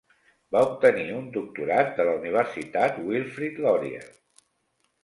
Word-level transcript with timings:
Va 0.55 0.61
obtenir 0.69 1.05
un 1.17 1.27
doctorat 1.35 1.93
de 2.01 2.09
la 2.09 2.17
Universitat 2.23 2.99
Wilfrid 3.05 3.63
Laurier. 3.69 4.07